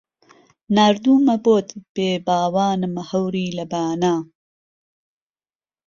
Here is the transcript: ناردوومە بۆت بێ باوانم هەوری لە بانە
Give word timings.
ناردوومە 0.75 1.35
بۆت 1.45 1.67
بێ 1.93 2.09
باوانم 2.27 2.95
هەوری 3.09 3.47
لە 3.57 3.65
بانە 3.71 4.15